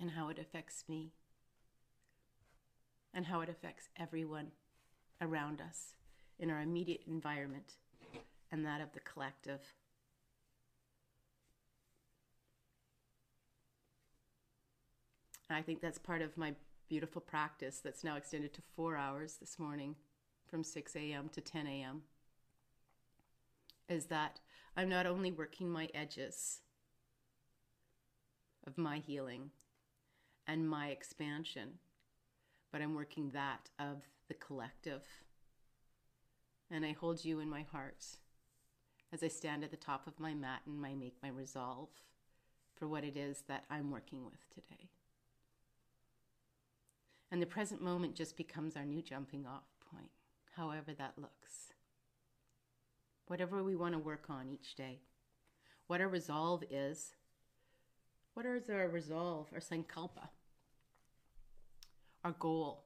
and 0.00 0.10
how 0.10 0.28
it 0.28 0.38
affects 0.38 0.84
me 0.88 1.12
and 3.14 3.26
how 3.26 3.40
it 3.40 3.48
affects 3.48 3.88
everyone 3.96 4.48
around 5.20 5.60
us 5.60 5.94
in 6.38 6.50
our 6.50 6.60
immediate 6.60 7.02
environment 7.06 7.74
and 8.52 8.64
that 8.64 8.80
of 8.80 8.92
the 8.92 9.00
collective. 9.00 9.60
I 15.48 15.62
think 15.62 15.80
that's 15.80 15.98
part 15.98 16.22
of 16.22 16.36
my 16.36 16.54
beautiful 16.88 17.20
practice 17.20 17.80
that's 17.82 18.04
now 18.04 18.16
extended 18.16 18.54
to 18.54 18.62
four 18.74 18.96
hours 18.96 19.36
this 19.40 19.58
morning 19.58 19.96
from 20.46 20.62
6 20.62 20.96
a.m. 20.96 21.28
to 21.32 21.40
10 21.40 21.66
a.m. 21.66 22.02
is 23.88 24.06
that 24.06 24.40
I'm 24.76 24.88
not 24.88 25.06
only 25.06 25.32
working 25.32 25.70
my 25.70 25.88
edges 25.94 26.60
of 28.66 28.78
my 28.78 28.98
healing 28.98 29.50
and 30.46 30.68
my 30.68 30.88
expansion, 30.88 31.78
but 32.70 32.80
I'm 32.80 32.94
working 32.94 33.30
that 33.30 33.70
of 33.78 34.02
the 34.28 34.34
collective. 34.34 35.02
And 36.70 36.84
I 36.84 36.92
hold 36.92 37.24
you 37.24 37.40
in 37.40 37.48
my 37.48 37.62
heart 37.62 38.04
as 39.12 39.22
I 39.22 39.28
stand 39.28 39.64
at 39.64 39.70
the 39.70 39.76
top 39.76 40.06
of 40.06 40.20
my 40.20 40.34
mat 40.34 40.62
and 40.66 40.84
I 40.84 40.94
make 40.94 41.14
my 41.22 41.28
resolve 41.28 41.88
for 42.74 42.86
what 42.86 43.04
it 43.04 43.16
is 43.16 43.44
that 43.48 43.64
I'm 43.70 43.90
working 43.90 44.24
with 44.24 44.50
today. 44.50 44.90
And 47.30 47.42
the 47.42 47.46
present 47.46 47.82
moment 47.82 48.14
just 48.14 48.36
becomes 48.36 48.76
our 48.76 48.84
new 48.84 49.02
jumping 49.02 49.46
off 49.46 49.64
point, 49.90 50.10
however 50.56 50.92
that 50.94 51.14
looks. 51.18 51.72
Whatever 53.26 53.64
we 53.64 53.74
want 53.74 53.94
to 53.94 53.98
work 53.98 54.26
on 54.28 54.48
each 54.48 54.76
day, 54.76 55.00
what 55.88 56.00
our 56.00 56.08
resolve 56.08 56.62
is, 56.70 57.12
what 58.34 58.46
is 58.46 58.70
our 58.70 58.88
resolve, 58.88 59.48
our 59.52 59.60
sankalpa, 59.60 60.28
our 62.22 62.32
goal 62.32 62.84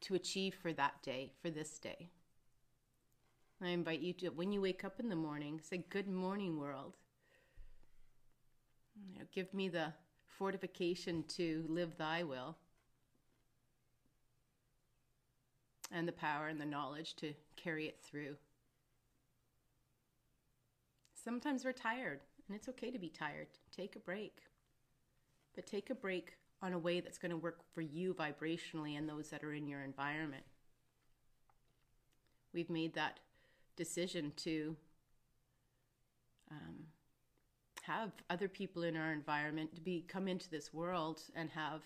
to 0.00 0.14
achieve 0.14 0.54
for 0.54 0.72
that 0.72 1.02
day, 1.02 1.32
for 1.42 1.50
this 1.50 1.78
day. 1.78 2.08
I 3.62 3.68
invite 3.68 4.00
you 4.00 4.12
to, 4.14 4.28
when 4.30 4.52
you 4.52 4.60
wake 4.60 4.84
up 4.84 4.98
in 4.98 5.08
the 5.08 5.16
morning, 5.16 5.60
say, 5.62 5.84
Good 5.88 6.08
morning, 6.08 6.58
world. 6.58 6.96
You 8.96 9.18
know, 9.18 9.24
give 9.32 9.54
me 9.54 9.68
the 9.68 9.92
fortification 10.26 11.24
to 11.36 11.64
live 11.68 11.96
thy 11.96 12.24
will 12.24 12.56
and 15.92 16.08
the 16.08 16.12
power 16.12 16.48
and 16.48 16.60
the 16.60 16.66
knowledge 16.66 17.14
to 17.16 17.34
carry 17.56 17.86
it 17.86 18.00
through. 18.02 18.36
Sometimes 21.14 21.64
we're 21.64 21.72
tired, 21.72 22.20
and 22.48 22.56
it's 22.56 22.68
okay 22.68 22.90
to 22.90 22.98
be 22.98 23.08
tired. 23.08 23.46
Take 23.76 23.94
a 23.94 24.00
break. 24.00 24.38
But 25.54 25.66
take 25.66 25.90
a 25.90 25.94
break 25.94 26.34
on 26.62 26.72
a 26.72 26.78
way 26.78 27.00
that's 27.00 27.18
going 27.18 27.30
to 27.30 27.36
work 27.36 27.60
for 27.74 27.80
you 27.80 28.14
vibrationally 28.14 28.96
and 28.96 29.08
those 29.08 29.28
that 29.30 29.44
are 29.44 29.52
in 29.52 29.68
your 29.68 29.82
environment. 29.82 30.44
We've 32.52 32.70
made 32.70 32.94
that 32.94 33.20
decision 33.76 34.32
to 34.36 34.76
um, 36.50 36.86
have 37.82 38.12
other 38.30 38.48
people 38.48 38.82
in 38.82 38.96
our 38.96 39.12
environment 39.12 39.74
to 39.74 39.80
be 39.80 40.04
come 40.06 40.28
into 40.28 40.48
this 40.48 40.72
world 40.72 41.20
and 41.34 41.50
have 41.50 41.82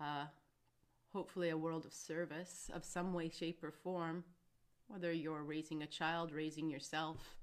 uh, 0.00 0.24
hopefully 1.12 1.50
a 1.50 1.56
world 1.56 1.84
of 1.84 1.92
service 1.92 2.70
of 2.72 2.84
some 2.84 3.12
way, 3.12 3.28
shape, 3.28 3.62
or 3.62 3.70
form. 3.70 4.24
Whether 4.88 5.12
you're 5.12 5.44
raising 5.44 5.82
a 5.82 5.86
child, 5.86 6.32
raising 6.32 6.68
yourself, 6.68 7.36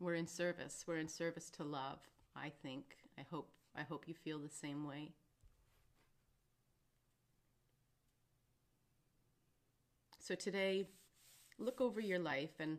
we're 0.00 0.14
in 0.14 0.26
service. 0.26 0.84
We're 0.86 0.98
in 0.98 1.08
service 1.08 1.50
to 1.50 1.64
love. 1.64 2.00
I 2.36 2.50
think. 2.62 2.96
I 3.18 3.22
hope. 3.30 3.50
I 3.76 3.82
hope 3.82 4.08
you 4.08 4.14
feel 4.14 4.38
the 4.38 4.48
same 4.48 4.86
way. 4.86 5.12
So 10.18 10.34
today, 10.34 10.88
look 11.58 11.80
over 11.80 12.00
your 12.00 12.18
life 12.18 12.60
and 12.60 12.78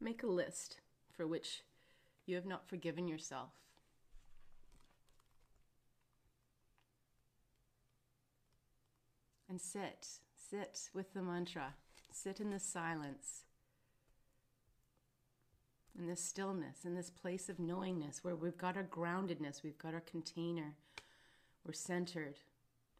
make 0.00 0.22
a 0.22 0.26
list 0.26 0.80
for 1.10 1.26
which 1.26 1.62
you 2.26 2.34
have 2.34 2.46
not 2.46 2.68
forgiven 2.68 3.08
yourself. 3.08 3.52
And 9.56 9.62
sit, 9.62 10.06
sit 10.50 10.90
with 10.92 11.14
the 11.14 11.22
mantra, 11.22 11.72
sit 12.12 12.40
in 12.40 12.50
the 12.50 12.60
silence, 12.60 13.44
in 15.98 16.06
this 16.06 16.22
stillness, 16.22 16.84
in 16.84 16.94
this 16.94 17.08
place 17.08 17.48
of 17.48 17.58
knowingness 17.58 18.22
where 18.22 18.36
we've 18.36 18.58
got 18.58 18.76
our 18.76 18.84
groundedness, 18.84 19.62
we've 19.62 19.78
got 19.78 19.94
our 19.94 20.02
container, 20.02 20.74
we're 21.64 21.72
centered, 21.72 22.34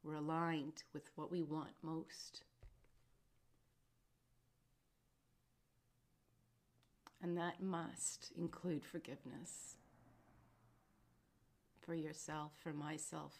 we're 0.03 0.15
aligned 0.15 0.85
with 0.95 1.11
what 1.15 1.31
we 1.31 1.43
want 1.43 1.73
most. 1.83 2.45
And 7.23 7.37
that 7.37 7.63
must 7.63 8.33
include 8.35 8.83
forgiveness 8.83 9.75
for 11.83 11.95
yourself, 11.95 12.53
for 12.63 12.73
myself. 12.73 13.35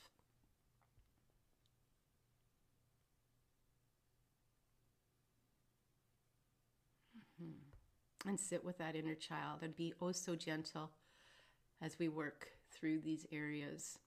And 8.27 8.41
sit 8.41 8.65
with 8.65 8.79
that 8.79 8.97
inner 8.97 9.15
child 9.15 9.61
and 9.63 9.77
be 9.77 9.95
oh 10.01 10.13
so 10.13 10.35
gentle 10.35 10.91
as 11.81 11.99
we 11.99 12.09
work 12.09 12.49
through 12.73 13.01
these 13.01 13.25
areas. 13.31 13.99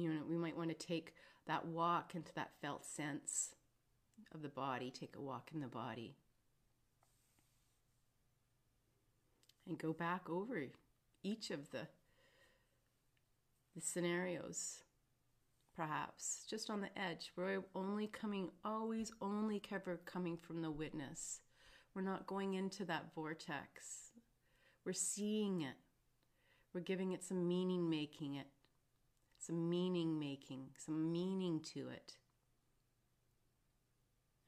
you 0.00 0.12
know, 0.12 0.20
we 0.28 0.36
might 0.36 0.56
want 0.56 0.68
to 0.68 0.86
take 0.86 1.14
that 1.46 1.66
walk 1.66 2.14
into 2.14 2.32
that 2.34 2.50
felt 2.60 2.84
sense 2.84 3.54
of 4.34 4.42
the 4.42 4.48
body, 4.48 4.90
take 4.90 5.16
a 5.16 5.20
walk 5.20 5.50
in 5.54 5.60
the 5.60 5.66
body. 5.66 6.14
And 9.68 9.78
go 9.78 9.92
back 9.92 10.28
over 10.28 10.64
each 11.22 11.50
of 11.50 11.70
the, 11.70 11.88
the 13.74 13.80
scenarios, 13.80 14.82
perhaps, 15.76 16.44
just 16.48 16.70
on 16.70 16.80
the 16.80 16.98
edge. 16.98 17.32
We're 17.36 17.64
only 17.74 18.06
coming, 18.06 18.50
always 18.64 19.12
only 19.20 19.62
ever 19.70 20.00
coming 20.06 20.36
from 20.36 20.62
the 20.62 20.70
witness. 20.70 21.40
We're 21.94 22.02
not 22.02 22.26
going 22.26 22.54
into 22.54 22.84
that 22.86 23.14
vortex. 23.14 24.12
We're 24.84 24.92
seeing 24.92 25.62
it. 25.62 25.76
We're 26.72 26.80
giving 26.80 27.12
it 27.12 27.24
some 27.24 27.46
meaning, 27.46 27.88
making 27.88 28.36
it 28.36 28.46
some 29.46 29.68
meaning 29.68 30.18
making, 30.18 30.66
some 30.76 31.12
meaning 31.12 31.60
to 31.74 31.88
it. 31.88 32.14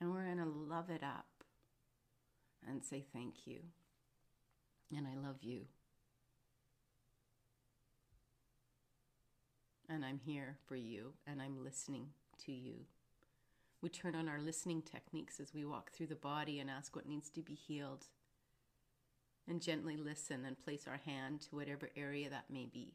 And 0.00 0.10
we're 0.10 0.24
going 0.24 0.38
to 0.38 0.44
love 0.44 0.90
it 0.90 1.02
up 1.02 1.26
and 2.68 2.84
say 2.84 3.04
thank 3.12 3.46
you. 3.46 3.60
And 4.96 5.06
I 5.06 5.14
love 5.14 5.42
you. 5.42 5.66
And 9.88 10.04
I'm 10.04 10.20
here 10.24 10.56
for 10.66 10.76
you, 10.76 11.14
and 11.26 11.40
I'm 11.40 11.64
listening 11.64 12.08
to 12.44 12.52
you. 12.52 12.84
We 13.80 13.88
turn 13.88 14.14
on 14.14 14.28
our 14.28 14.40
listening 14.40 14.82
techniques 14.82 15.40
as 15.40 15.54
we 15.54 15.64
walk 15.64 15.92
through 15.92 16.08
the 16.08 16.14
body 16.14 16.58
and 16.58 16.68
ask 16.68 16.94
what 16.94 17.08
needs 17.08 17.30
to 17.30 17.40
be 17.40 17.54
healed. 17.54 18.06
And 19.48 19.62
gently 19.62 19.96
listen 19.96 20.44
and 20.44 20.58
place 20.58 20.86
our 20.86 21.00
hand 21.06 21.40
to 21.42 21.56
whatever 21.56 21.88
area 21.96 22.28
that 22.28 22.50
may 22.50 22.66
be 22.66 22.94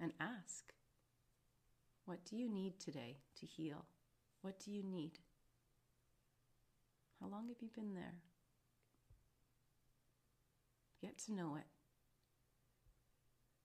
and 0.00 0.12
ask 0.20 0.72
What 2.04 2.24
do 2.24 2.36
you 2.36 2.50
need 2.50 2.78
today 2.78 3.16
to 3.40 3.46
heal? 3.46 3.86
What 4.42 4.60
do 4.60 4.70
you 4.70 4.82
need? 4.82 5.18
How 7.20 7.28
long 7.28 7.48
have 7.48 7.56
you 7.60 7.70
been 7.74 7.94
there? 7.94 8.16
Get 11.00 11.18
to 11.24 11.32
know 11.32 11.56
it. 11.56 11.64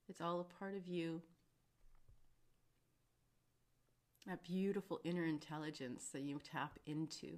It's 0.10 0.22
all 0.22 0.40
a 0.40 0.44
part 0.44 0.76
of 0.76 0.88
you. 0.88 1.22
That 4.28 4.44
beautiful 4.44 5.00
inner 5.04 5.26
intelligence 5.26 6.10
that 6.12 6.22
you 6.22 6.40
tap 6.44 6.78
into. 6.86 7.38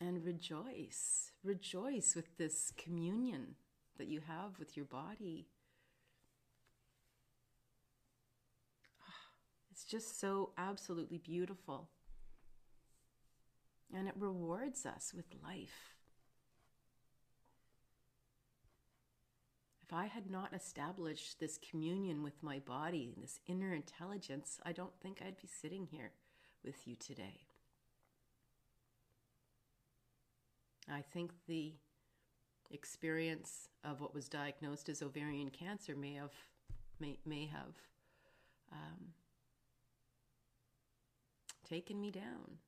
and 0.00 0.24
rejoice. 0.24 1.32
Rejoice 1.42 2.14
with 2.14 2.36
this 2.36 2.72
communion 2.76 3.54
that 3.96 4.08
you 4.08 4.20
have 4.26 4.58
with 4.58 4.76
your 4.76 4.86
body. 4.86 5.46
Ah, 9.02 9.12
it's 9.70 9.84
just 9.84 10.20
so 10.20 10.50
absolutely 10.58 11.18
beautiful. 11.18 11.88
And 13.94 14.08
it 14.08 14.14
rewards 14.18 14.84
us 14.84 15.12
with 15.14 15.26
life. 15.42 15.94
If 19.82 19.83
I 19.94 20.06
had 20.06 20.30
not 20.30 20.52
established 20.52 21.38
this 21.38 21.58
communion 21.70 22.22
with 22.22 22.42
my 22.42 22.58
body, 22.58 23.14
this 23.20 23.38
inner 23.46 23.72
intelligence, 23.72 24.60
I 24.64 24.72
don't 24.72 24.94
think 25.00 25.22
I'd 25.22 25.40
be 25.40 25.48
sitting 25.48 25.86
here 25.86 26.10
with 26.64 26.86
you 26.86 26.96
today. 26.96 27.46
I 30.90 31.00
think 31.00 31.32
the 31.46 31.72
experience 32.70 33.68
of 33.84 34.00
what 34.00 34.14
was 34.14 34.28
diagnosed 34.28 34.88
as 34.88 35.02
ovarian 35.02 35.50
cancer 35.50 35.94
may 35.94 36.14
have 36.14 36.32
may, 36.98 37.18
may 37.24 37.46
have 37.46 37.74
um, 38.72 39.12
taken 41.68 42.00
me 42.00 42.10
down. 42.10 42.58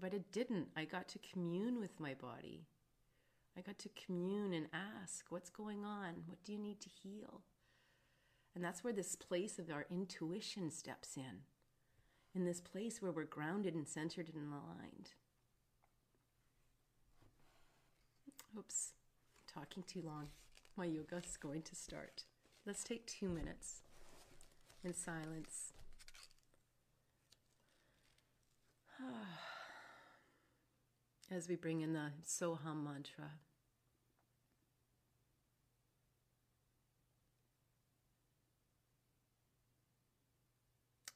But 0.00 0.14
it 0.14 0.32
didn't. 0.32 0.68
I 0.76 0.84
got 0.84 1.08
to 1.08 1.18
commune 1.18 1.78
with 1.80 2.00
my 2.00 2.14
body. 2.14 2.66
I 3.56 3.60
got 3.60 3.78
to 3.80 3.90
commune 3.90 4.54
and 4.54 4.68
ask, 4.72 5.26
what's 5.28 5.50
going 5.50 5.84
on? 5.84 6.24
What 6.26 6.42
do 6.44 6.52
you 6.52 6.58
need 6.58 6.80
to 6.80 6.88
heal? 6.88 7.42
And 8.54 8.64
that's 8.64 8.82
where 8.82 8.92
this 8.92 9.16
place 9.16 9.58
of 9.58 9.70
our 9.70 9.86
intuition 9.90 10.70
steps 10.70 11.16
in 11.16 11.42
in 12.34 12.44
this 12.44 12.60
place 12.60 13.02
where 13.02 13.12
we're 13.12 13.24
grounded 13.24 13.74
and 13.74 13.86
centered 13.86 14.30
and 14.34 14.48
aligned. 14.48 15.10
Oops, 18.56 18.92
talking 19.52 19.82
too 19.86 20.02
long. 20.02 20.28
My 20.76 20.84
yoga 20.86 21.16
is 21.16 21.36
going 21.36 21.62
to 21.62 21.74
start. 21.74 22.24
Let's 22.66 22.84
take 22.84 23.06
two 23.06 23.28
minutes 23.28 23.82
in 24.84 24.94
silence. 24.94 25.72
Ah. 29.04 29.51
As 31.34 31.48
we 31.48 31.56
bring 31.56 31.80
in 31.80 31.94
the 31.94 32.10
Soham 32.26 32.84
mantra. 32.84 33.30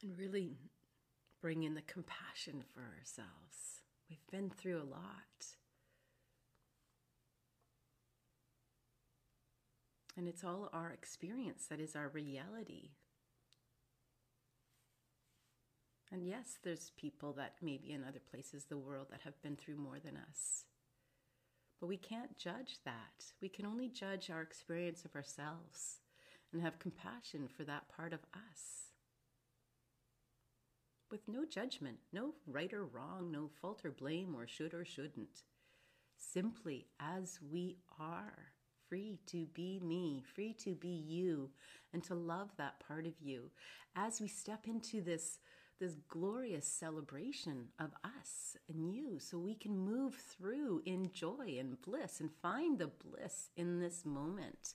And 0.02 0.16
really 0.16 0.56
bring 1.42 1.64
in 1.64 1.74
the 1.74 1.82
compassion 1.82 2.64
for 2.72 2.80
ourselves. 2.80 3.82
We've 4.08 4.26
been 4.30 4.48
through 4.48 4.78
a 4.78 4.88
lot. 4.88 5.56
And 10.16 10.26
it's 10.26 10.44
all 10.44 10.70
our 10.72 10.90
experience 10.92 11.66
that 11.68 11.78
is 11.78 11.94
our 11.94 12.08
reality. 12.08 12.92
And 16.16 16.26
yes, 16.26 16.56
there's 16.64 16.92
people 16.96 17.34
that 17.34 17.56
maybe 17.60 17.92
in 17.92 18.02
other 18.02 18.22
places 18.30 18.64
the 18.64 18.78
world 18.78 19.08
that 19.10 19.20
have 19.20 19.40
been 19.42 19.54
through 19.54 19.76
more 19.76 19.98
than 20.02 20.16
us. 20.16 20.64
But 21.78 21.88
we 21.88 21.98
can't 21.98 22.38
judge 22.38 22.78
that. 22.86 23.34
We 23.42 23.50
can 23.50 23.66
only 23.66 23.90
judge 23.90 24.30
our 24.30 24.40
experience 24.40 25.04
of 25.04 25.14
ourselves 25.14 26.00
and 26.54 26.62
have 26.62 26.78
compassion 26.78 27.48
for 27.54 27.64
that 27.64 27.94
part 27.94 28.14
of 28.14 28.20
us. 28.32 28.92
With 31.10 31.28
no 31.28 31.44
judgment, 31.44 31.98
no 32.14 32.32
right 32.46 32.72
or 32.72 32.86
wrong, 32.86 33.30
no 33.30 33.50
fault 33.60 33.84
or 33.84 33.90
blame 33.90 34.34
or 34.34 34.46
should 34.46 34.72
or 34.72 34.86
shouldn't. 34.86 35.42
Simply 36.16 36.86
as 36.98 37.40
we 37.52 37.76
are 38.00 38.52
free 38.88 39.18
to 39.26 39.44
be 39.52 39.80
me, 39.84 40.22
free 40.34 40.54
to 40.54 40.74
be 40.74 40.88
you, 40.88 41.50
and 41.92 42.02
to 42.04 42.14
love 42.14 42.48
that 42.56 42.80
part 42.80 43.04
of 43.04 43.20
you. 43.20 43.50
As 43.94 44.18
we 44.18 44.28
step 44.28 44.66
into 44.66 45.02
this, 45.02 45.40
this 45.78 45.96
glorious 46.08 46.66
celebration 46.66 47.68
of 47.78 47.90
us 48.04 48.56
and 48.68 48.94
you, 48.94 49.18
so 49.18 49.38
we 49.38 49.54
can 49.54 49.78
move 49.78 50.14
through 50.14 50.82
in 50.86 51.10
joy 51.12 51.56
and 51.58 51.80
bliss 51.82 52.20
and 52.20 52.30
find 52.42 52.78
the 52.78 52.86
bliss 52.86 53.50
in 53.56 53.80
this 53.80 54.04
moment. 54.04 54.74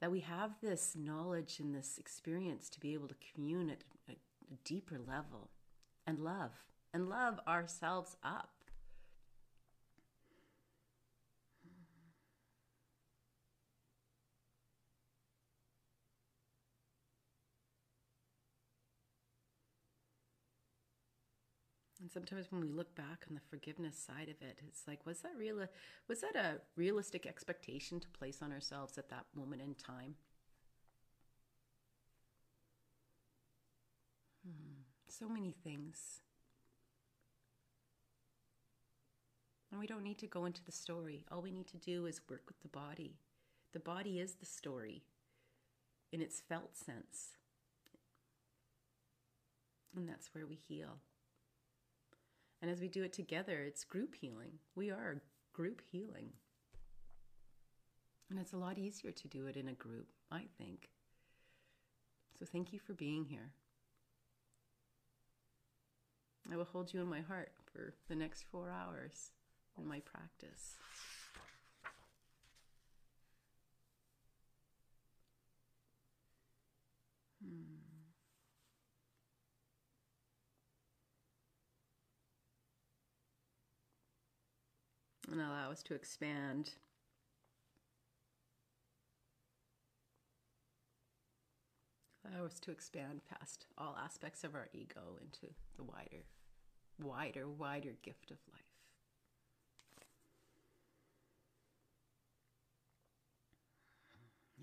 That 0.00 0.10
we 0.10 0.20
have 0.20 0.52
this 0.60 0.96
knowledge 0.96 1.60
and 1.60 1.74
this 1.74 1.98
experience 1.98 2.68
to 2.70 2.80
be 2.80 2.94
able 2.94 3.08
to 3.08 3.14
commune 3.34 3.70
at 3.70 3.84
a, 4.08 4.16
deeper 4.64 4.98
level 4.98 5.48
and 6.08 6.18
love 6.18 6.50
and 6.92 7.08
love 7.08 7.38
ourselves 7.46 8.16
up 8.24 8.50
And 22.10 22.26
sometimes 22.26 22.50
when 22.50 22.60
we 22.60 22.72
look 22.72 22.94
back 22.96 23.24
on 23.28 23.34
the 23.34 23.40
forgiveness 23.48 23.96
side 23.96 24.28
of 24.28 24.42
it, 24.42 24.58
it's 24.66 24.82
like, 24.88 25.06
was 25.06 25.20
that 25.20 25.32
real? 25.38 25.64
Was 26.08 26.20
that 26.22 26.34
a 26.34 26.60
realistic 26.76 27.24
expectation 27.24 28.00
to 28.00 28.08
place 28.08 28.38
on 28.42 28.52
ourselves 28.52 28.98
at 28.98 29.08
that 29.10 29.26
moment 29.34 29.62
in 29.62 29.74
time? 29.74 30.16
Hmm. 34.44 34.80
So 35.06 35.28
many 35.28 35.54
things. 35.62 36.20
And 39.70 39.78
we 39.78 39.86
don't 39.86 40.02
need 40.02 40.18
to 40.18 40.26
go 40.26 40.46
into 40.46 40.64
the 40.64 40.72
story. 40.72 41.24
All 41.30 41.42
we 41.42 41.52
need 41.52 41.68
to 41.68 41.76
do 41.76 42.06
is 42.06 42.20
work 42.28 42.42
with 42.48 42.60
the 42.62 42.68
body. 42.68 43.18
The 43.72 43.78
body 43.78 44.18
is 44.18 44.34
the 44.34 44.46
story 44.46 45.04
in 46.10 46.20
its 46.20 46.40
felt 46.40 46.76
sense. 46.76 47.36
And 49.94 50.08
that's 50.08 50.34
where 50.34 50.46
we 50.46 50.56
heal. 50.56 50.98
And 52.62 52.70
as 52.70 52.80
we 52.80 52.88
do 52.88 53.02
it 53.02 53.12
together, 53.12 53.62
it's 53.62 53.84
group 53.84 54.14
healing. 54.20 54.58
We 54.74 54.90
are 54.90 55.22
group 55.52 55.80
healing. 55.90 56.30
And 58.28 58.38
it's 58.38 58.52
a 58.52 58.58
lot 58.58 58.78
easier 58.78 59.10
to 59.10 59.28
do 59.28 59.46
it 59.46 59.56
in 59.56 59.68
a 59.68 59.72
group, 59.72 60.08
I 60.30 60.44
think. 60.58 60.90
So 62.38 62.46
thank 62.46 62.72
you 62.72 62.78
for 62.78 62.92
being 62.92 63.24
here. 63.24 63.52
I 66.50 66.56
will 66.56 66.64
hold 66.64 66.92
you 66.92 67.00
in 67.00 67.08
my 67.08 67.20
heart 67.20 67.52
for 67.72 67.94
the 68.08 68.14
next 68.14 68.44
four 68.50 68.70
hours 68.70 69.30
in 69.78 69.86
my 69.86 70.00
practice. 70.00 70.76
Hmm. 77.42 77.79
And 85.30 85.40
allow 85.40 85.70
us 85.70 85.82
to 85.84 85.94
expand. 85.94 86.70
Allow 92.24 92.46
us 92.46 92.60
to 92.60 92.70
expand 92.70 93.22
past 93.28 93.66
all 93.78 93.96
aspects 94.02 94.44
of 94.44 94.54
our 94.54 94.68
ego 94.72 95.18
into 95.20 95.52
the 95.76 95.84
wider, 95.84 96.24
wider, 97.02 97.48
wider 97.48 97.94
gift 98.02 98.30
of 98.30 98.38
life. 98.52 98.62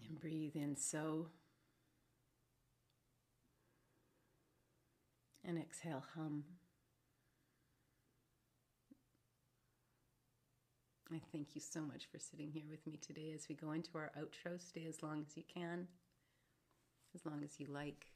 And 0.08 0.20
breathe 0.20 0.56
in 0.56 0.76
so. 0.76 1.28
And 5.44 5.58
exhale, 5.58 6.04
hum. 6.16 6.44
I 11.14 11.22
thank 11.32 11.56
you 11.56 11.62
so 11.62 11.80
much 11.80 12.08
for 12.12 12.20
sitting 12.20 12.52
here 12.52 12.66
with 12.70 12.86
me 12.86 12.98
today 12.98 13.32
as 13.34 13.48
we 13.48 13.56
go 13.56 13.72
into 13.72 13.92
our 13.96 14.12
outro. 14.20 14.62
Stay 14.62 14.86
as 14.90 15.02
long 15.02 15.24
as 15.26 15.38
you 15.38 15.44
can, 15.52 15.88
as 17.16 17.26
long 17.26 17.44
as 17.46 17.62
you 17.62 17.68
like. 17.70 18.08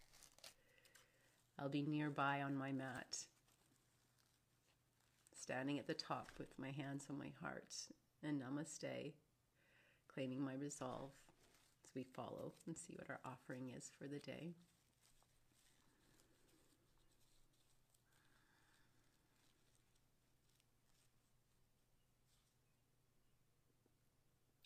I'll 1.58 1.70
be 1.70 1.84
nearby 1.84 2.42
on 2.42 2.56
my 2.56 2.74
mat, 2.74 3.18
standing 5.34 5.80
at 5.80 5.88
the 5.88 5.94
top 5.94 6.32
with 6.38 6.58
my 6.60 6.72
hands 6.72 7.06
on 7.10 7.18
my 7.18 7.32
heart 7.42 7.74
and 8.24 8.42
namaste, 8.42 9.14
claiming 10.14 10.42
my 10.42 10.56
resolve 10.56 11.12
as 11.86 11.96
we 11.96 12.04
follow 12.04 12.52
and 12.68 12.78
see 12.78 12.96
what 12.98 13.10
our 13.10 13.20
offering 13.24 13.72
is 13.76 13.92
for 13.98 14.10
the 14.10 14.20
day. 14.20 14.56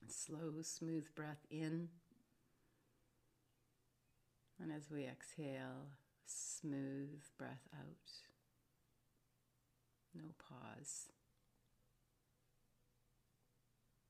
Slow, 0.07 0.61
smooth 0.61 1.07
breath 1.15 1.45
in. 1.49 1.89
And 4.61 4.71
as 4.71 4.89
we 4.89 5.05
exhale, 5.05 5.89
smooth 6.25 7.21
breath 7.37 7.67
out. 7.77 8.11
No 10.13 10.29
pause. 10.39 11.07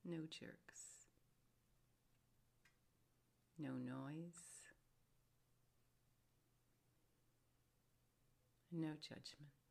No 0.04 0.18
jerks. 0.30 1.06
No 3.58 3.70
noise. 3.70 4.62
No 8.70 8.90
judgment. 9.00 9.65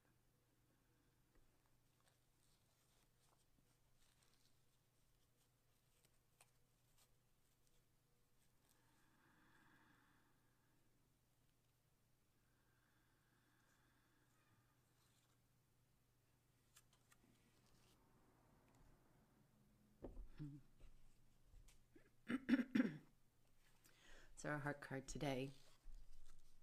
Our 24.47 24.60
heart 24.60 24.81
card 24.81 25.08
today, 25.08 25.51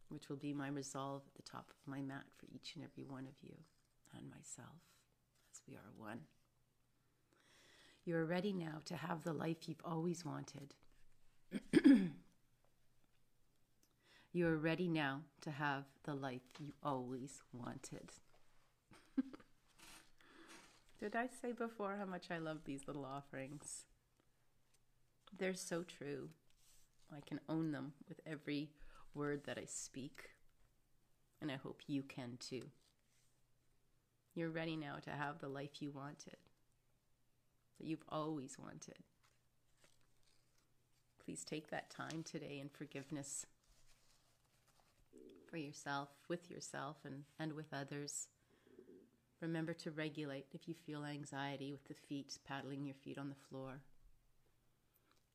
which 0.09 0.29
will 0.29 0.37
be 0.37 0.53
my 0.53 0.69
resolve 0.69 1.23
at 1.27 1.35
the 1.35 1.51
top 1.51 1.71
of 1.71 1.91
my 1.91 2.01
mat 2.01 2.25
for 2.37 2.47
each 2.55 2.75
and 2.75 2.85
every 2.85 3.05
one 3.05 3.27
of 3.27 3.35
you 3.43 3.55
and 4.17 4.29
myself, 4.31 4.81
as 5.53 5.61
we 5.69 5.75
are 5.75 5.93
one. 5.97 6.21
You 8.05 8.17
are 8.17 8.25
ready 8.25 8.53
now 8.53 8.81
to 8.87 8.97
have 8.97 9.23
the 9.23 9.33
life 9.33 9.69
you've 9.69 9.85
always 9.85 10.25
wanted. 10.25 10.75
you 14.33 14.47
are 14.47 14.57
ready 14.57 14.89
now 14.89 15.21
to 15.43 15.51
have 15.51 15.85
the 16.05 16.15
life 16.15 16.43
you 16.59 16.73
always 16.83 17.43
wanted. 17.53 18.11
Did 21.01 21.15
I 21.15 21.29
say 21.41 21.53
before 21.53 21.97
how 21.99 22.07
much 22.07 22.31
I 22.31 22.39
love 22.39 22.65
these 22.65 22.87
little 22.87 23.05
offerings? 23.05 23.85
They're 25.39 25.55
so 25.55 25.83
true. 25.83 26.31
I 27.17 27.21
can 27.27 27.41
own 27.49 27.73
them 27.73 27.93
with 28.09 28.21
every 28.27 28.71
word 29.15 29.43
that 29.47 29.59
I 29.59 29.65
speak. 29.67 30.31
And 31.41 31.51
I 31.51 31.57
hope 31.57 31.83
you 31.87 32.03
can 32.03 32.39
too. 32.39 32.63
You're 34.35 34.51
ready 34.51 34.77
now 34.77 34.97
to 35.03 35.11
have 35.11 35.41
the 35.41 35.49
life 35.49 35.81
you 35.83 35.91
wanted, 35.91 36.39
that 37.79 37.87
you've 37.87 38.05
always 38.09 38.57
wanted. 38.59 38.99
Please 41.23 41.45
take 41.45 41.71
that 41.71 41.91
time 41.91 42.23
today 42.25 42.59
in 42.61 42.69
forgiveness 42.69 43.47
for 45.49 45.59
yourself, 45.59 46.09
with 46.29 46.51
yourself, 46.51 46.97
and, 47.05 47.25
and 47.39 47.53
with 47.53 47.75
others. 47.75 48.29
Remember 49.41 49.75
to 49.75 49.91
regulate 49.91 50.47
if 50.53 50.67
you 50.67 50.75
feel 50.75 51.05
anxiety 51.05 51.73
with 51.73 51.85
the 51.89 51.95
feet, 51.95 52.39
paddling 52.47 52.87
your 52.87 52.95
feet 52.95 53.19
on 53.19 53.29
the 53.29 53.35
floor. 53.35 53.83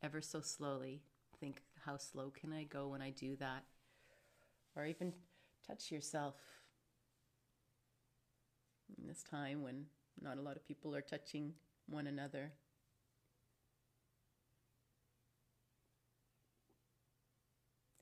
Ever 0.01 0.21
so 0.21 0.41
slowly, 0.41 1.01
think 1.39 1.61
how 1.88 1.97
slow 1.97 2.30
can 2.30 2.52
I 2.52 2.65
go 2.65 2.89
when 2.89 3.02
I 3.02 3.12
do 3.12 3.38
that? 3.38 3.63
Or 4.76 4.86
even 4.86 5.13
touch 5.65 5.89
yourself 5.89 6.36
in 9.00 9.08
this 9.08 9.23
time 9.23 9.63
when 9.63 9.86
not 10.21 10.38
a 10.38 10.41
lot 10.41 10.58
of 10.58 10.67
people 10.67 10.93
are 10.93 11.02
touching 11.02 11.54
one 11.88 12.06
another. 12.08 12.52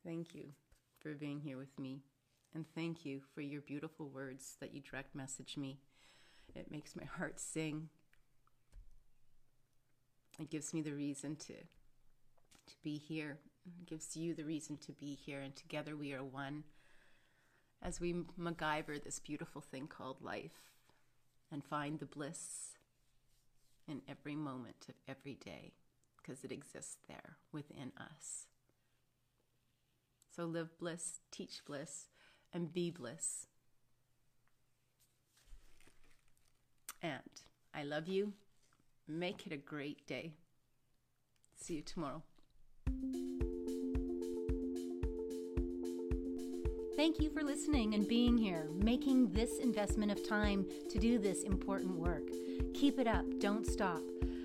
Thank 0.03 0.33
you 0.33 0.45
for 0.99 1.13
being 1.13 1.39
here 1.39 1.57
with 1.57 1.77
me, 1.79 2.01
and 2.53 2.65
thank 2.75 3.05
you 3.05 3.21
for 3.33 3.41
your 3.41 3.61
beautiful 3.61 4.09
words 4.09 4.55
that 4.59 4.73
you 4.73 4.81
direct 4.81 5.15
message 5.15 5.57
me. 5.57 5.79
It 6.55 6.71
makes 6.71 6.95
my 6.95 7.05
heart 7.17 7.39
sing. 7.39 7.89
It 10.39 10.49
gives 10.49 10.73
me 10.73 10.81
the 10.81 10.93
reason 10.93 11.35
to 11.35 11.53
to 11.53 12.75
be 12.83 12.97
here. 12.97 13.37
Gives 13.85 14.15
you 14.15 14.33
the 14.33 14.43
reason 14.43 14.77
to 14.77 14.91
be 14.91 15.15
here, 15.15 15.41
and 15.41 15.55
together 15.55 15.95
we 15.95 16.13
are 16.13 16.23
one 16.23 16.63
as 17.81 17.99
we 17.99 18.13
MacGyver 18.39 19.03
this 19.03 19.19
beautiful 19.19 19.61
thing 19.61 19.87
called 19.87 20.21
life 20.21 20.71
and 21.51 21.63
find 21.63 21.99
the 21.99 22.05
bliss 22.05 22.71
in 23.87 24.01
every 24.07 24.35
moment 24.35 24.87
of 24.89 24.95
every 25.07 25.35
day 25.35 25.73
because 26.17 26.43
it 26.43 26.51
exists 26.51 26.97
there 27.07 27.37
within 27.51 27.91
us. 27.97 28.47
So 30.35 30.45
live 30.45 30.77
bliss, 30.77 31.19
teach 31.31 31.61
bliss, 31.65 32.09
and 32.51 32.73
be 32.73 32.89
bliss. 32.89 33.47
And 37.01 37.21
I 37.73 37.83
love 37.83 38.07
you. 38.07 38.33
Make 39.07 39.45
it 39.45 39.53
a 39.53 39.57
great 39.57 40.07
day. 40.07 40.33
See 41.55 41.75
you 41.75 41.81
tomorrow. 41.83 42.23
Thank 46.95 47.19
you 47.19 47.29
for 47.29 47.43
listening 47.43 47.93
and 47.93 48.07
being 48.07 48.37
here, 48.37 48.69
making 48.73 49.31
this 49.33 49.59
investment 49.59 50.13
of 50.13 50.25
time 50.25 50.65
to 50.89 50.97
do 50.97 51.19
this 51.19 51.43
important 51.43 51.91
work. 51.97 52.23
Keep 52.73 52.99
it 52.99 53.07
up, 53.07 53.25
don't 53.39 53.67
stop. 53.67 54.01